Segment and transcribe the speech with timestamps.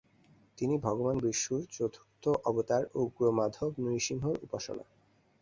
[0.57, 4.85] তিনি ভগবান বিষ্ণুর চতুর্থ অবতার উগ্রমাধব নৃসিংহ র উপাসনা